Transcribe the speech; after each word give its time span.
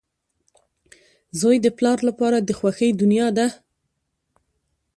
•زوی 1.39 1.57
د 1.61 1.67
پلار 1.77 1.99
لپاره 2.09 2.37
د 2.41 2.49
خوښۍ 2.59 2.89
دنیا 3.01 3.27
ده. 3.37 3.47